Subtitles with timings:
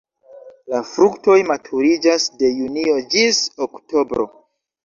[0.73, 4.31] La fruktoj maturiĝas de junio ĝis oktobro.